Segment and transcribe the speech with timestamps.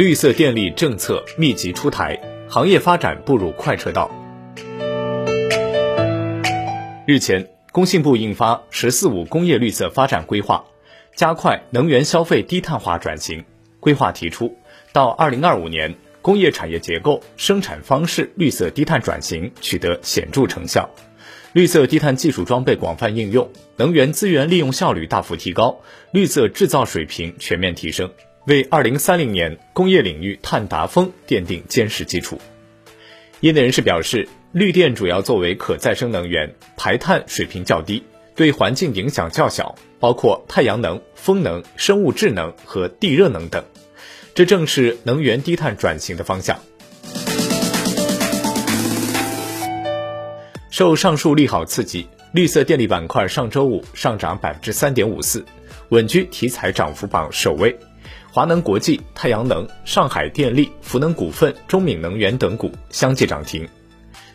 [0.00, 4.10] 绿色电力政策密集出台，行业发展步入快车道。
[7.06, 10.64] 日前，工信部印发《“十四五”工业绿色发展规划》，
[11.18, 13.44] 加快能源消费低碳化转型。
[13.78, 14.56] 规划提出，
[14.94, 20.88] 到二零二五年，工业产业结构、生产方式绿色低碳转型取得显著成效，
[21.52, 25.78] 绿色低碳技术装备广泛应用，能源资源利用效率大幅提高，
[26.10, 28.10] 绿色制造水平全面提升，
[28.46, 32.40] 为二零三零年工业领域碳达峰奠定坚实基础。
[33.40, 38.02] 业内人士表示，绿电主要作为可再生能源，排碳水平较低，
[38.34, 43.62] 对环境影响较小，包括太阳能、风能、生物质能和地热能等。
[44.34, 46.58] 这正是能源低碳转型的方向。
[50.70, 55.44] 受上述利好刺激，绿色电力板块上周五上涨百分之三点五四，
[55.90, 57.76] 稳居题材涨幅榜首位。
[58.32, 63.68] 华能国际、太阳能、上海电力、福能股份、中闽能源等股相继涨停。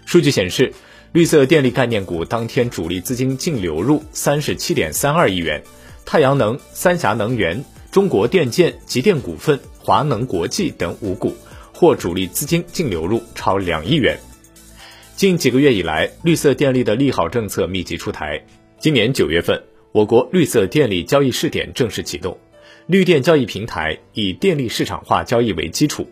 [0.06, 0.73] 数据显示，
[1.14, 5.64] 绿色电力概念股当天主力资金净流入三十七点三二亿元，
[6.06, 9.59] 太阳能、三峡能源、中国电建、吉电股份。
[9.80, 11.36] 华能国际等五股
[11.72, 14.17] 获主力资金净流入超两亿元。
[15.16, 18.44] 近几个月以来，绿色电力的利好政策密集出台。
[18.80, 22.36] 今年九月份，我国绿色电力交易试点正式启动，
[22.88, 26.08] 绿电交易平台以电力市场化交易为基础，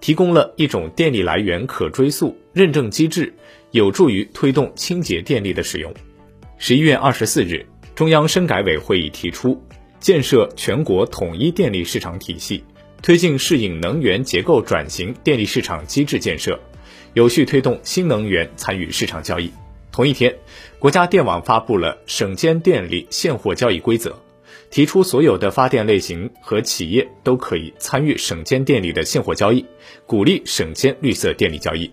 [0.00, 3.32] 提供了一种电力来源可追溯认证机制，
[3.70, 5.94] 有助于推动清洁电力的使用。
[6.58, 9.62] 十一月二十四日，中央深改委会议提出，
[9.98, 12.62] 建设全国统一电力市场体系。
[13.02, 16.60] 推进适应能源结构转型电力市场机制建设，
[17.14, 19.50] 有序推动新能源参与市场交易。
[19.90, 20.36] 同一天，
[20.78, 24.14] 国家电网发布了省间电力现货交易规则，
[24.70, 29.66] 提出所有的发电类型和企业都可以参与省间电力的现货交易，
[30.06, 31.90] 鼓励省间绿色电力交易。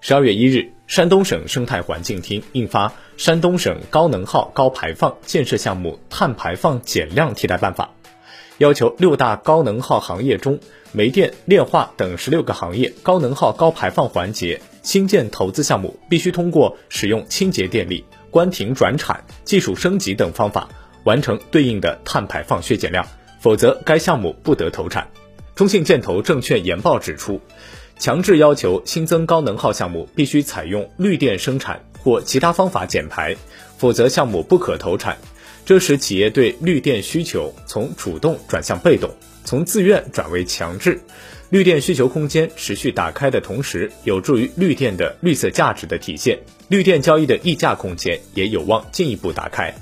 [0.00, 7.90] 十二月一日，山东省生态环境厅印发《山东省高能耗高排放建设项目碳排放减量替代办法》。
[8.58, 10.58] 要求六大高能耗行业中，
[10.92, 20.68] 煤电、炼化等十六个行业高能耗高排放环节新建投资项目必须通过使用清洁电力、关停转产、技术升级等方法
[21.04, 23.06] 完成对应的碳排放削减量，
[23.40, 25.08] 否则该项目不得投产。
[25.54, 27.40] 中信建投证券研报指出，
[27.98, 33.36] 强制要求新增高能耗项目必须采用绿电生产或其他方法减排，
[33.76, 35.18] 否则项目不可投产。
[35.66, 39.10] 这使企业对绿电需求从主动转向被动，
[39.44, 41.00] 从自愿转为强制。
[41.50, 49.74] 绿电需求空间持续打开的同时，有助于绿电的绿色价值的体现，绿电交易的溢价空间也有望进一步打开。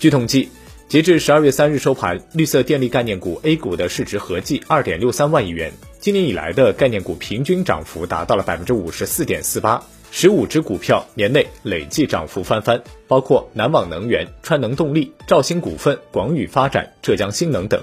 [0.00, 0.48] 据统计，
[0.88, 9.84] 截至十二月三日收盘，绿色电力概念股 A 股的市值合计二点六三万亿元，今年以来的概念股平均涨幅达到了百分之五十四点四八。
[10.10, 17.82] 十五只股票年内累计涨幅翻番，包括南网能源、川能动力、兆兴股份、广宇发展、浙江新能等。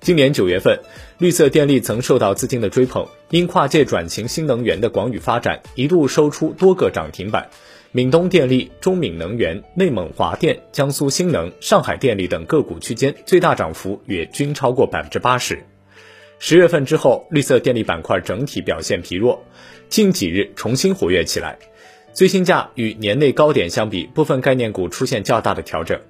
[0.00, 0.80] 今年九月份，
[1.18, 7.48] 绿色电力曾受到资金的追捧，因跨界转型新能源的广宇发展一度收出多个涨停板，
[7.96, 15.62] 闽东电力、中闽能源、内蒙华电、江苏新能、上海电力等个股区间最大涨幅也均超过百分之八十。
[16.40, 19.44] 十月份之后，绿色电力板块整体表现疲弱。
[19.88, 21.56] 近几日重新活跃起来，
[22.12, 26.00] 最新价与年内高点相比，部分概念股出现较大的调整。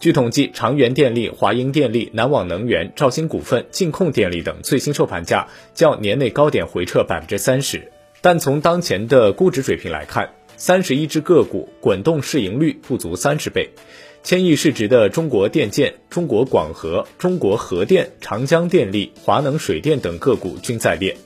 [0.00, 7.92] 据统计，长源电力、华英电力、南网能源、兆兴股份、净控电力等最新收盘价较年内高点回撤百分之三十。
[8.22, 13.70] 但从当前的估值水平来看，三十一只个股滚动市盈率不足三十倍，
[14.22, 21.16] 千亿市值的中国电建、中国广核、中国核电、长江电力、华能水电等个股均在列。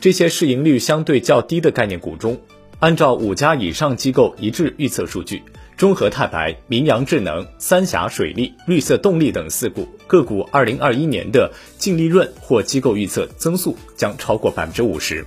[0.00, 2.38] 这些市盈率相对较低的概念股中，
[2.80, 5.42] 按照五家以上机构一致预测数据，
[5.76, 15.24] 中核太白、明阳智能、三峡水利、绿色动力等四股个股，二零二一年的净利润或机构预测增速将超过百分之五十。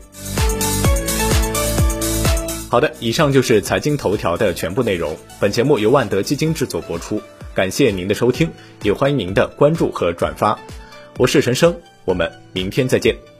[2.69, 5.15] 好的，以上就是财经头条的全部内容。
[5.39, 7.21] 本节目由万德基金制作播出，
[7.55, 8.49] 感谢您的收听，
[8.83, 10.59] 也欢迎您的关注和转发。
[11.17, 11.73] 我是陈生，
[12.03, 13.36] 我们明天再见。